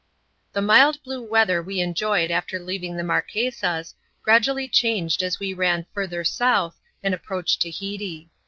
The 0.53 0.63
mild 0.63 1.03
blue 1.03 1.21
weather 1.21 1.61
we 1.61 1.79
enjoyed 1.79 2.31
after 2.31 2.57
leaving 2.57 2.97
the 2.97 3.03
Mar 3.03 3.21
quesas, 3.21 3.93
gradually 4.23 4.67
changed 4.67 5.21
as 5.21 5.39
we 5.39 5.53
ran 5.53 5.85
farther 5.93 6.23
south 6.23 6.79
and 7.03 7.13
approached 7.13 7.61
Tahiti. 7.61 8.31